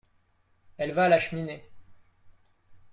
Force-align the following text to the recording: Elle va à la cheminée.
Elle 0.79 0.93
va 0.93 1.03
à 1.03 1.09
la 1.09 1.19
cheminée. 1.19 1.63